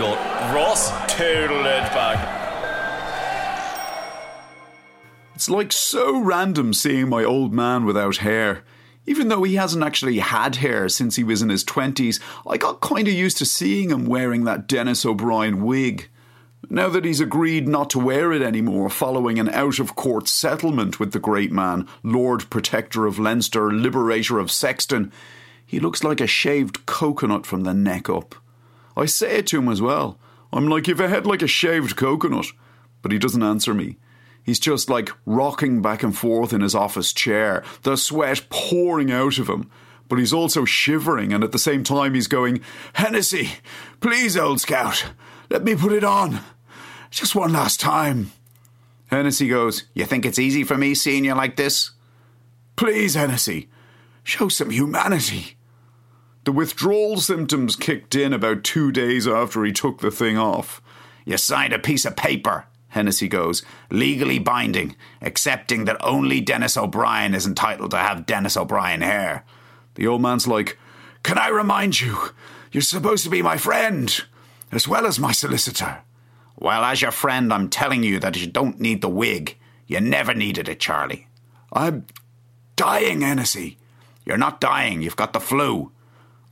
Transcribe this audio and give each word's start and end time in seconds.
Total 0.00 1.66
it 1.66 1.92
back. 1.92 2.38
It's 5.34 5.50
like 5.50 5.72
so 5.72 6.18
random 6.18 6.72
seeing 6.72 7.10
my 7.10 7.22
old 7.22 7.52
man 7.52 7.84
without 7.84 8.16
hair. 8.16 8.64
Even 9.04 9.28
though 9.28 9.42
he 9.42 9.56
hasn't 9.56 9.84
actually 9.84 10.20
had 10.20 10.56
hair 10.56 10.88
since 10.88 11.16
he 11.16 11.24
was 11.24 11.42
in 11.42 11.50
his 11.50 11.64
20s, 11.64 12.18
I 12.46 12.56
got 12.56 12.80
kind 12.80 13.08
of 13.08 13.12
used 13.12 13.36
to 13.38 13.44
seeing 13.44 13.90
him 13.90 14.06
wearing 14.06 14.44
that 14.44 14.66
Denis 14.66 15.04
O'Brien 15.04 15.62
wig. 15.62 16.08
Now 16.70 16.88
that 16.88 17.04
he's 17.04 17.20
agreed 17.20 17.68
not 17.68 17.90
to 17.90 17.98
wear 17.98 18.32
it 18.32 18.40
anymore 18.40 18.88
following 18.88 19.38
an 19.38 19.50
out 19.50 19.78
of 19.78 19.96
court 19.96 20.28
settlement 20.28 20.98
with 20.98 21.12
the 21.12 21.18
great 21.18 21.52
man, 21.52 21.86
Lord 22.02 22.48
Protector 22.48 23.04
of 23.04 23.18
Leinster, 23.18 23.70
Liberator 23.70 24.38
of 24.38 24.50
Sexton, 24.50 25.12
he 25.66 25.78
looks 25.78 26.02
like 26.02 26.22
a 26.22 26.26
shaved 26.26 26.86
coconut 26.86 27.44
from 27.44 27.64
the 27.64 27.74
neck 27.74 28.08
up. 28.08 28.34
I 29.00 29.06
say 29.06 29.38
it 29.38 29.46
to 29.48 29.58
him 29.58 29.68
as 29.68 29.80
well. 29.80 30.18
I'm 30.52 30.68
like, 30.68 30.86
you've 30.86 31.00
a 31.00 31.08
head 31.08 31.26
like 31.26 31.42
a 31.42 31.46
shaved 31.46 31.96
coconut. 31.96 32.46
But 33.02 33.12
he 33.12 33.18
doesn't 33.18 33.42
answer 33.42 33.72
me. 33.72 33.96
He's 34.42 34.60
just 34.60 34.90
like 34.90 35.10
rocking 35.24 35.80
back 35.80 36.02
and 36.02 36.16
forth 36.16 36.52
in 36.52 36.60
his 36.60 36.74
office 36.74 37.12
chair, 37.12 37.64
the 37.82 37.96
sweat 37.96 38.46
pouring 38.50 39.10
out 39.10 39.38
of 39.38 39.48
him. 39.48 39.70
But 40.08 40.18
he's 40.18 40.32
also 40.32 40.64
shivering, 40.64 41.32
and 41.32 41.44
at 41.44 41.52
the 41.52 41.58
same 41.58 41.84
time, 41.84 42.14
he's 42.14 42.26
going, 42.26 42.60
Hennessy, 42.94 43.50
please, 44.00 44.36
old 44.36 44.60
scout, 44.60 45.04
let 45.50 45.62
me 45.62 45.76
put 45.76 45.92
it 45.92 46.02
on. 46.02 46.40
Just 47.10 47.34
one 47.34 47.52
last 47.52 47.80
time. 47.80 48.32
Hennessy 49.06 49.48
goes, 49.48 49.84
You 49.94 50.04
think 50.04 50.26
it's 50.26 50.38
easy 50.38 50.64
for 50.64 50.76
me 50.76 50.94
seeing 50.94 51.24
you 51.24 51.34
like 51.34 51.56
this? 51.56 51.92
Please, 52.76 53.14
Hennessy, 53.14 53.68
show 54.24 54.48
some 54.48 54.70
humanity. 54.70 55.56
The 56.50 56.56
withdrawal 56.56 57.18
symptoms 57.18 57.76
kicked 57.76 58.16
in 58.16 58.32
about 58.32 58.64
two 58.64 58.90
days 58.90 59.28
after 59.28 59.64
he 59.64 59.70
took 59.70 60.00
the 60.00 60.10
thing 60.10 60.36
off. 60.36 60.82
You 61.24 61.36
signed 61.36 61.72
a 61.72 61.78
piece 61.78 62.04
of 62.04 62.16
paper, 62.16 62.66
Hennessy 62.88 63.28
goes, 63.28 63.62
legally 63.88 64.40
binding, 64.40 64.96
accepting 65.22 65.84
that 65.84 66.04
only 66.04 66.40
Denis 66.40 66.76
O'Brien 66.76 67.36
is 67.36 67.46
entitled 67.46 67.92
to 67.92 67.98
have 67.98 68.26
Denis 68.26 68.56
O'Brien 68.56 69.00
hair. 69.00 69.44
The 69.94 70.08
old 70.08 70.22
man's 70.22 70.48
like, 70.48 70.76
Can 71.22 71.38
I 71.38 71.50
remind 71.50 72.00
you, 72.00 72.18
you're 72.72 72.82
supposed 72.82 73.22
to 73.22 73.30
be 73.30 73.42
my 73.42 73.56
friend, 73.56 74.12
as 74.72 74.88
well 74.88 75.06
as 75.06 75.20
my 75.20 75.30
solicitor. 75.30 75.98
Well, 76.58 76.82
as 76.82 77.00
your 77.00 77.12
friend, 77.12 77.52
I'm 77.52 77.68
telling 77.68 78.02
you 78.02 78.18
that 78.18 78.36
you 78.36 78.48
don't 78.48 78.80
need 78.80 79.02
the 79.02 79.08
wig. 79.08 79.56
You 79.86 80.00
never 80.00 80.34
needed 80.34 80.68
it, 80.68 80.80
Charlie. 80.80 81.28
I'm 81.72 82.06
dying, 82.74 83.20
Hennessy. 83.20 83.78
You're 84.26 84.36
not 84.36 84.60
dying, 84.60 85.00
you've 85.00 85.14
got 85.14 85.32
the 85.32 85.38
flu. 85.38 85.92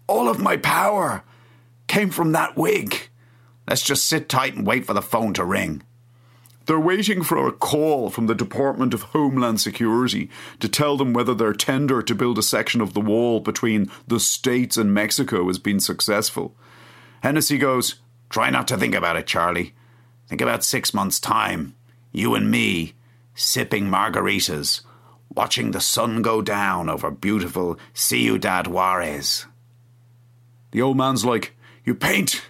All 0.09 0.29
of 0.29 0.41
my 0.41 0.57
power 0.57 1.23
came 1.87 2.11
from 2.11 2.33
that 2.33 2.57
wig. 2.57 3.09
Let's 3.69 3.83
just 3.83 4.07
sit 4.07 4.29
tight 4.29 4.55
and 4.55 4.67
wait 4.67 4.87
for 4.87 4.95
the 4.95 5.03
phone 5.03 5.35
to 5.35 5.45
ring. 5.45 5.83
They're 6.65 6.81
waiting 6.81 7.23
for 7.23 7.47
a 7.47 7.53
call 7.53 8.11
from 8.11 8.27
the 8.27 8.35
Department 8.35 8.93
of 8.93 9.03
Homeland 9.03 9.61
Security 9.61 10.29
to 10.61 10.69
tell 10.69 10.97
them 10.97 11.13
whether 11.13 11.35
their 11.35 11.53
tender 11.53 12.03
to 12.03 12.15
build 12.15 12.39
a 12.39 12.43
section 12.43 12.81
of 12.81 12.93
the 12.93 13.01
wall 13.01 13.41
between 13.41 13.91
the 14.07 14.21
States 14.21 14.77
and 14.77 14.93
Mexico 14.93 15.47
has 15.47 15.59
been 15.59 15.81
successful. 15.81 16.55
Hennessy 17.23 17.59
goes, 17.59 17.97
Try 18.29 18.51
not 18.51 18.69
to 18.69 18.77
think 18.77 18.95
about 18.95 19.17
it, 19.17 19.27
Charlie. 19.27 19.75
Think 20.27 20.43
about 20.43 20.63
six 20.63 20.93
months' 20.93 21.21
time. 21.21 21.75
You 22.13 22.35
and 22.35 22.51
me, 22.51 22.93
sipping 23.35 23.87
margaritas, 23.87 24.83
watching 25.35 25.71
the 25.71 25.81
sun 25.81 26.21
go 26.21 26.43
down 26.43 26.91
over 26.91 27.11
beautiful 27.11 27.79
Ciudad 27.95 28.67
Juarez. 28.67 29.47
The 30.71 30.83
old 30.83 30.97
man's 30.97 31.25
like, 31.25 31.57
You 31.85 31.95
paint 31.95 32.43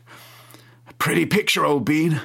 a 0.89 0.95
pretty 0.95 1.27
picture, 1.27 1.65
old 1.65 1.85
bean. 1.85 2.21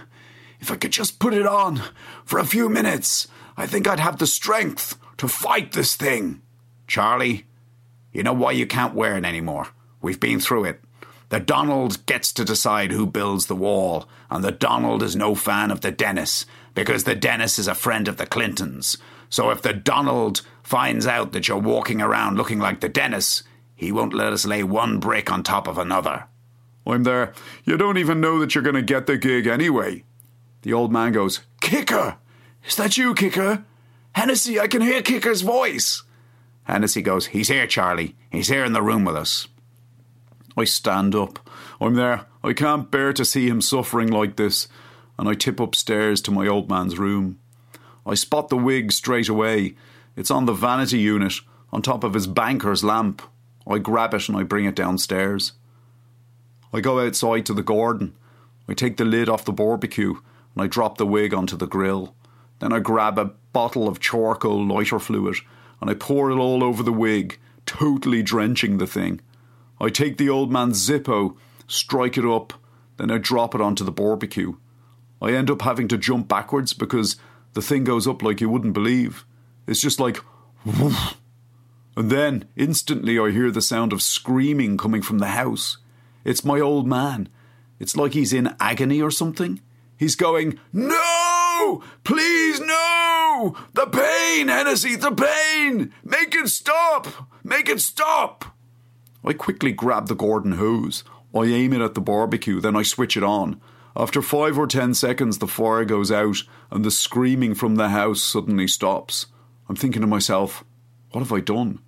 If 0.59 0.71
I 0.71 0.75
could 0.75 0.91
just 0.91 1.19
put 1.19 1.33
it 1.33 1.45
on 1.45 1.81
for 2.23 2.39
a 2.39 2.45
few 2.45 2.69
minutes, 2.69 3.27
I 3.57 3.67
think 3.67 3.87
I'd 3.87 3.99
have 3.99 4.17
the 4.17 4.27
strength 4.27 4.97
to 5.17 5.27
fight 5.27 5.73
this 5.73 5.95
thing. 5.95 6.41
Charlie, 6.87 7.45
you 8.11 8.23
know 8.23 8.33
why 8.33 8.51
you 8.51 8.65
can't 8.65 8.95
wear 8.95 9.17
it 9.17 9.25
anymore? 9.25 9.67
We've 10.01 10.19
been 10.19 10.39
through 10.39 10.65
it. 10.65 10.81
The 11.29 11.39
Donald 11.39 12.05
gets 12.05 12.31
to 12.33 12.45
decide 12.45 12.91
who 12.91 13.07
builds 13.07 13.47
the 13.47 13.55
wall, 13.55 14.07
and 14.29 14.43
the 14.43 14.51
Donald 14.51 15.01
is 15.01 15.15
no 15.15 15.33
fan 15.33 15.71
of 15.71 15.81
the 15.81 15.91
Denis, 15.91 16.45
because 16.75 17.05
the 17.05 17.15
Denis 17.15 17.57
is 17.57 17.67
a 17.67 17.75
friend 17.75 18.07
of 18.07 18.17
the 18.17 18.25
Clintons. 18.27 18.97
So 19.29 19.49
if 19.49 19.61
the 19.61 19.73
Donald 19.73 20.41
finds 20.61 21.07
out 21.07 21.31
that 21.31 21.47
you're 21.47 21.57
walking 21.57 22.01
around 22.01 22.37
looking 22.37 22.59
like 22.59 22.81
the 22.81 22.89
Denis, 22.89 23.41
he 23.83 23.91
won't 23.91 24.13
let 24.13 24.33
us 24.33 24.45
lay 24.45 24.63
one 24.63 24.99
brick 24.99 25.31
on 25.31 25.43
top 25.43 25.67
of 25.67 25.77
another. 25.77 26.25
I'm 26.85 27.03
there. 27.03 27.33
You 27.63 27.77
don't 27.77 27.97
even 27.97 28.21
know 28.21 28.39
that 28.39 28.55
you're 28.55 28.63
going 28.63 28.75
to 28.75 28.81
get 28.81 29.07
the 29.07 29.17
gig 29.17 29.47
anyway. 29.47 30.03
The 30.63 30.73
old 30.73 30.91
man 30.91 31.11
goes, 31.11 31.41
Kicker! 31.61 32.17
Is 32.65 32.75
that 32.77 32.97
you, 32.97 33.13
Kicker? 33.13 33.65
Hennessy, 34.13 34.59
I 34.59 34.67
can 34.67 34.81
hear 34.81 35.01
Kicker's 35.01 35.41
voice. 35.41 36.03
Hennessy 36.63 37.01
goes, 37.01 37.27
He's 37.27 37.49
here, 37.49 37.67
Charlie. 37.67 38.15
He's 38.31 38.47
here 38.47 38.63
in 38.63 38.73
the 38.73 38.81
room 38.81 39.03
with 39.03 39.15
us. 39.15 39.47
I 40.55 40.63
stand 40.63 41.15
up. 41.15 41.49
I'm 41.81 41.95
there. 41.95 42.25
I 42.43 42.53
can't 42.53 42.91
bear 42.91 43.11
to 43.13 43.25
see 43.25 43.47
him 43.47 43.59
suffering 43.59 44.09
like 44.09 44.35
this, 44.35 44.67
and 45.17 45.27
I 45.27 45.33
tip 45.33 45.59
upstairs 45.59 46.21
to 46.21 46.31
my 46.31 46.47
old 46.47 46.69
man's 46.69 46.97
room. 46.97 47.39
I 48.05 48.13
spot 48.13 48.49
the 48.49 48.57
wig 48.57 48.91
straight 48.91 49.29
away. 49.29 49.75
It's 50.15 50.31
on 50.31 50.45
the 50.45 50.53
vanity 50.53 50.99
unit, 50.99 51.33
on 51.71 51.81
top 51.81 52.03
of 52.03 52.13
his 52.13 52.27
banker's 52.27 52.83
lamp. 52.83 53.21
I 53.67 53.77
grab 53.77 54.13
it 54.13 54.27
and 54.27 54.37
I 54.37 54.43
bring 54.43 54.65
it 54.65 54.75
downstairs. 54.75 55.53
I 56.73 56.81
go 56.81 56.99
outside 56.99 57.45
to 57.45 57.53
the 57.53 57.63
garden. 57.63 58.15
I 58.67 58.73
take 58.73 58.97
the 58.97 59.05
lid 59.05 59.29
off 59.29 59.45
the 59.45 59.53
barbecue 59.53 60.15
and 60.55 60.63
I 60.63 60.67
drop 60.67 60.97
the 60.97 61.05
wig 61.05 61.33
onto 61.33 61.55
the 61.55 61.67
grill. 61.67 62.15
Then 62.59 62.73
I 62.73 62.79
grab 62.79 63.17
a 63.17 63.31
bottle 63.51 63.87
of 63.87 63.99
charcoal 63.99 64.65
lighter 64.65 64.99
fluid 64.99 65.37
and 65.81 65.89
I 65.89 65.93
pour 65.93 66.31
it 66.31 66.35
all 66.35 66.63
over 66.63 66.81
the 66.81 66.93
wig, 66.93 67.37
totally 67.65 68.23
drenching 68.23 68.77
the 68.77 68.87
thing. 68.87 69.21
I 69.79 69.89
take 69.89 70.17
the 70.17 70.29
old 70.29 70.51
man's 70.51 70.87
Zippo, 70.87 71.35
strike 71.67 72.17
it 72.17 72.25
up, 72.25 72.53
then 72.97 73.11
I 73.11 73.17
drop 73.17 73.53
it 73.53 73.61
onto 73.61 73.83
the 73.83 73.91
barbecue. 73.91 74.55
I 75.21 75.31
end 75.31 75.49
up 75.49 75.61
having 75.61 75.87
to 75.89 75.97
jump 75.97 76.27
backwards 76.27 76.73
because 76.73 77.17
the 77.53 77.61
thing 77.61 77.83
goes 77.83 78.07
up 78.07 78.21
like 78.21 78.41
you 78.41 78.49
wouldn't 78.49 78.73
believe. 78.73 79.25
It's 79.67 79.81
just 79.81 79.99
like 79.99 80.19
woof. 80.65 81.17
And 81.95 82.09
then 82.09 82.45
instantly 82.55 83.19
I 83.19 83.31
hear 83.31 83.51
the 83.51 83.61
sound 83.61 83.93
of 83.93 84.01
screaming 84.01 84.77
coming 84.77 85.01
from 85.01 85.19
the 85.19 85.27
house. 85.27 85.77
It's 86.23 86.45
my 86.45 86.59
old 86.59 86.87
man. 86.87 87.29
It's 87.79 87.95
like 87.95 88.13
he's 88.13 88.33
in 88.33 88.55
agony 88.59 89.01
or 89.01 89.11
something. 89.11 89.61
He's 89.97 90.15
going, 90.15 90.59
No! 90.71 91.83
Please, 92.03 92.59
no! 92.59 93.55
The 93.73 93.85
pain, 93.85 94.47
Hennessy, 94.47 94.95
the 94.95 95.11
pain! 95.11 95.93
Make 96.03 96.35
it 96.35 96.49
stop! 96.49 97.07
Make 97.43 97.69
it 97.69 97.79
stop! 97.79 98.45
I 99.23 99.33
quickly 99.33 99.71
grab 99.71 100.07
the 100.07 100.15
Gordon 100.15 100.53
hose. 100.53 101.03
I 101.33 101.45
aim 101.45 101.73
it 101.73 101.81
at 101.81 101.93
the 101.93 102.01
barbecue, 102.01 102.59
then 102.59 102.75
I 102.75 102.83
switch 102.83 103.15
it 103.17 103.23
on. 103.23 103.59
After 103.95 104.21
five 104.21 104.57
or 104.57 104.67
ten 104.67 104.93
seconds, 104.93 105.37
the 105.37 105.47
fire 105.47 105.85
goes 105.85 106.11
out 106.11 106.37
and 106.71 106.83
the 106.83 106.91
screaming 106.91 107.53
from 107.53 107.75
the 107.75 107.89
house 107.89 108.21
suddenly 108.21 108.67
stops. 108.67 109.27
I'm 109.69 109.75
thinking 109.75 110.01
to 110.01 110.07
myself, 110.07 110.63
what 111.13 111.21
have 111.21 111.31
I 111.31 111.39
done? 111.41 111.79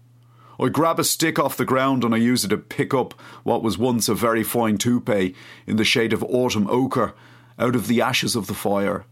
I 0.59 0.69
grab 0.69 0.99
a 0.99 1.03
stick 1.03 1.37
off 1.39 1.57
the 1.57 1.65
ground 1.65 2.03
and 2.03 2.13
I 2.13 2.17
use 2.17 2.45
it 2.45 2.49
to 2.49 2.57
pick 2.57 2.93
up 2.93 3.13
what 3.43 3.63
was 3.63 3.77
once 3.77 4.07
a 4.07 4.13
very 4.13 4.43
fine 4.43 4.77
toupee 4.77 5.35
in 5.67 5.75
the 5.75 5.83
shade 5.83 6.13
of 6.13 6.23
autumn 6.23 6.67
ochre 6.69 7.13
out 7.59 7.75
of 7.75 7.87
the 7.87 8.01
ashes 8.01 8.35
of 8.35 8.47
the 8.47 8.53
fire. 8.53 9.05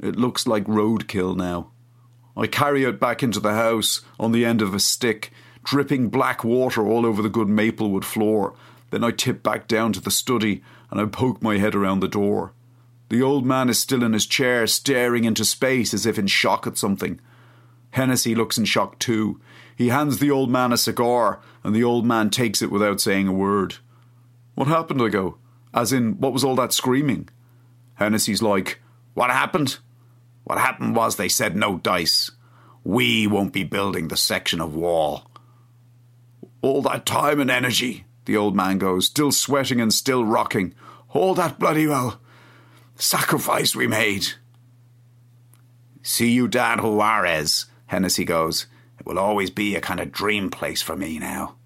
It 0.00 0.16
looks 0.16 0.46
like 0.46 0.64
roadkill 0.64 1.36
now. 1.36 1.70
I 2.36 2.46
carry 2.46 2.84
it 2.84 2.98
back 2.98 3.22
into 3.22 3.40
the 3.40 3.54
house 3.54 4.00
on 4.18 4.32
the 4.32 4.44
end 4.44 4.62
of 4.62 4.74
a 4.74 4.80
stick, 4.80 5.32
dripping 5.64 6.08
black 6.08 6.42
water 6.44 6.86
all 6.86 7.04
over 7.04 7.20
the 7.20 7.28
good 7.28 7.48
maplewood 7.48 8.04
floor. 8.04 8.54
Then 8.90 9.04
I 9.04 9.10
tip 9.10 9.42
back 9.42 9.68
down 9.68 9.92
to 9.92 10.00
the 10.00 10.10
study 10.10 10.62
and 10.90 11.00
I 11.00 11.04
poke 11.04 11.42
my 11.42 11.58
head 11.58 11.74
around 11.74 12.00
the 12.00 12.08
door. 12.08 12.54
The 13.10 13.22
old 13.22 13.44
man 13.44 13.68
is 13.68 13.78
still 13.78 14.02
in 14.02 14.14
his 14.14 14.26
chair, 14.26 14.66
staring 14.66 15.24
into 15.24 15.44
space 15.44 15.92
as 15.92 16.06
if 16.06 16.18
in 16.18 16.26
shock 16.26 16.66
at 16.66 16.78
something. 16.78 17.20
Hennessy 17.90 18.34
looks 18.34 18.58
in 18.58 18.64
shock 18.64 18.98
too. 18.98 19.40
He 19.76 19.88
hands 19.88 20.18
the 20.18 20.30
old 20.30 20.50
man 20.50 20.72
a 20.72 20.76
cigar, 20.76 21.40
and 21.62 21.74
the 21.74 21.84
old 21.84 22.04
man 22.04 22.30
takes 22.30 22.62
it 22.62 22.70
without 22.70 23.00
saying 23.00 23.28
a 23.28 23.32
word. 23.32 23.76
What 24.54 24.68
happened? 24.68 25.00
I 25.02 25.08
go. 25.08 25.38
As 25.72 25.92
in, 25.92 26.18
what 26.18 26.32
was 26.32 26.44
all 26.44 26.56
that 26.56 26.72
screaming? 26.72 27.28
Hennessy's 27.94 28.42
like, 28.42 28.80
What 29.14 29.30
happened? 29.30 29.78
What 30.44 30.58
happened 30.58 30.96
was 30.96 31.16
they 31.16 31.28
said 31.28 31.56
no 31.56 31.78
dice. 31.78 32.30
We 32.84 33.26
won't 33.26 33.52
be 33.52 33.64
building 33.64 34.08
the 34.08 34.16
section 34.16 34.60
of 34.60 34.74
wall. 34.74 35.30
All 36.62 36.82
that 36.82 37.06
time 37.06 37.38
and 37.38 37.50
energy, 37.50 38.06
the 38.24 38.36
old 38.36 38.56
man 38.56 38.78
goes, 38.78 39.06
still 39.06 39.30
sweating 39.30 39.80
and 39.80 39.92
still 39.92 40.24
rocking. 40.24 40.74
All 41.10 41.34
that 41.34 41.58
bloody 41.58 41.86
well 41.86 42.20
sacrifice 42.98 43.74
we 43.74 43.86
made. 43.86 44.26
Ciudad 46.02 46.80
Juarez, 46.80 47.66
Hennessy 47.88 48.24
goes. 48.24 48.66
It 48.98 49.06
will 49.06 49.18
always 49.18 49.50
be 49.50 49.74
a 49.74 49.80
kind 49.80 50.00
of 50.00 50.12
dream 50.12 50.50
place 50.50 50.80
for 50.80 50.96
me 50.96 51.18
now. 51.18 51.56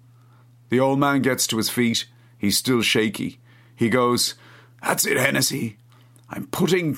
The 0.69 0.79
old 0.79 0.99
man 0.99 1.21
gets 1.21 1.45
to 1.47 1.57
his 1.57 1.69
feet. 1.69 2.05
He's 2.37 2.57
still 2.57 2.81
shaky. 2.81 3.39
He 3.75 3.89
goes, 3.89 4.35
That's 4.81 5.05
it, 5.05 5.17
Hennessy. 5.17 5.77
I'm 6.29 6.47
putting 6.47 6.97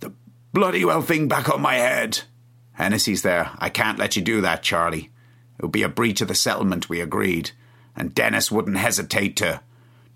the 0.00 0.12
bloody 0.52 0.84
well 0.84 1.02
thing 1.02 1.28
back 1.28 1.48
on 1.48 1.62
my 1.62 1.74
head. 1.74 2.20
Hennessy's 2.72 3.22
there. 3.22 3.50
I 3.58 3.70
can't 3.70 3.98
let 3.98 4.16
you 4.16 4.22
do 4.22 4.40
that, 4.40 4.62
Charlie. 4.62 5.10
It 5.58 5.62
would 5.62 5.72
be 5.72 5.82
a 5.82 5.88
breach 5.88 6.20
of 6.20 6.28
the 6.28 6.34
settlement 6.34 6.88
we 6.88 7.00
agreed. 7.00 7.52
And 7.96 8.14
Denis 8.14 8.50
wouldn't 8.50 8.76
hesitate 8.76 9.36
to. 9.36 9.60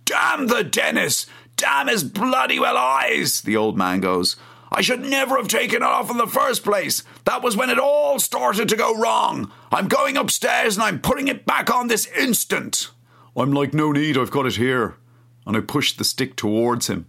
Damn 0.04 0.49
the 0.49 0.64
Denis! 0.64 1.26
Damn 1.56 1.88
his 1.88 2.02
bloody 2.02 2.58
well 2.58 2.76
eyes! 2.76 3.40
The 3.43 3.56
old 3.56 3.76
man 3.76 4.00
goes. 4.00 4.37
I 4.70 4.81
should 4.82 5.00
never 5.00 5.37
have 5.37 5.49
taken 5.49 5.76
it 5.76 5.82
off 5.82 6.11
in 6.11 6.19
the 6.19 6.26
first 6.26 6.62
place. 6.65 7.03
That 7.25 7.43
was 7.43 7.56
when 7.56 7.70
it 7.70 7.79
all 7.79 8.19
started 8.19 8.69
to 8.69 8.76
go 8.76 8.97
wrong. 8.97 9.50
I'm 9.73 9.88
going 9.88 10.17
upstairs 10.17 10.76
and 10.76 10.85
I'm 10.85 11.00
putting 11.00 11.29
it 11.29 11.47
back 11.47 11.73
on 11.75 11.88
this 11.88 12.06
instant. 12.06 12.91
I'm 13.37 13.53
like, 13.53 13.73
no 13.73 13.93
need, 13.93 14.19
I've 14.19 14.31
got 14.31 14.47
it 14.47 14.56
here. 14.56 14.97
And 15.47 15.56
I 15.56 15.61
pushed 15.61 15.97
the 15.97 16.05
stick 16.05 16.37
towards 16.37 16.88
him, 16.88 17.06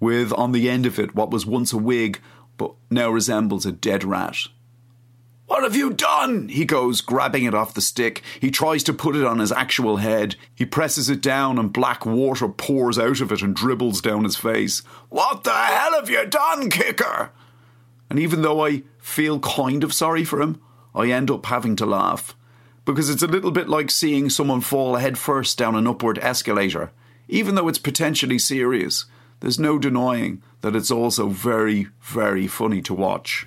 with 0.00 0.32
on 0.34 0.52
the 0.52 0.68
end 0.68 0.84
of 0.84 0.98
it 0.98 1.14
what 1.14 1.30
was 1.30 1.46
once 1.46 1.72
a 1.72 1.78
wig, 1.78 2.20
but 2.58 2.74
now 2.90 3.10
resembles 3.10 3.64
a 3.64 3.72
dead 3.72 4.04
rat. 4.04 4.36
What 5.46 5.62
have 5.62 5.76
you 5.76 5.92
done? 5.92 6.48
He 6.48 6.64
goes, 6.64 7.00
grabbing 7.00 7.44
it 7.44 7.54
off 7.54 7.74
the 7.74 7.80
stick. 7.80 8.22
He 8.40 8.50
tries 8.50 8.82
to 8.84 8.92
put 8.92 9.14
it 9.14 9.24
on 9.24 9.38
his 9.38 9.52
actual 9.52 9.98
head. 9.98 10.34
He 10.52 10.66
presses 10.66 11.08
it 11.08 11.20
down, 11.20 11.56
and 11.56 11.72
black 11.72 12.04
water 12.04 12.48
pours 12.48 12.98
out 12.98 13.20
of 13.20 13.30
it 13.30 13.42
and 13.42 13.54
dribbles 13.54 14.00
down 14.00 14.24
his 14.24 14.34
face. 14.34 14.80
What 15.08 15.44
the 15.44 15.52
hell 15.52 15.92
have 15.92 16.10
you 16.10 16.26
done, 16.26 16.68
Kicker? 16.68 17.30
And 18.10 18.18
even 18.18 18.42
though 18.42 18.66
I 18.66 18.82
feel 18.98 19.38
kind 19.38 19.84
of 19.84 19.94
sorry 19.94 20.24
for 20.24 20.42
him, 20.42 20.60
I 20.96 21.10
end 21.10 21.30
up 21.30 21.46
having 21.46 21.76
to 21.76 21.86
laugh. 21.86 22.34
Because 22.84 23.08
it's 23.08 23.22
a 23.22 23.28
little 23.28 23.52
bit 23.52 23.68
like 23.68 23.90
seeing 23.90 24.30
someone 24.30 24.60
fall 24.60 24.96
headfirst 24.96 25.56
down 25.58 25.76
an 25.76 25.86
upward 25.86 26.18
escalator. 26.18 26.90
Even 27.28 27.54
though 27.54 27.68
it's 27.68 27.78
potentially 27.78 28.38
serious, 28.38 29.04
there's 29.40 29.60
no 29.60 29.78
denying 29.78 30.42
that 30.62 30.74
it's 30.74 30.90
also 30.90 31.28
very, 31.28 31.86
very 32.00 32.48
funny 32.48 32.82
to 32.82 32.94
watch. 32.94 33.46